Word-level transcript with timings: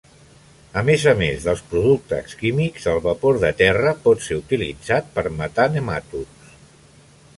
A 0.79 0.81
més 0.85 1.03
a 1.11 1.11
més 1.17 1.43
dels 1.49 1.61
productes 1.73 2.33
químics, 2.39 2.87
el 2.93 3.01
vapor 3.09 3.39
de 3.43 3.51
terra 3.61 3.93
pot 4.07 4.27
ser 4.29 4.39
utilitzat 4.41 5.15
per 5.19 5.29
matar 5.43 5.69
nematots. 5.77 6.57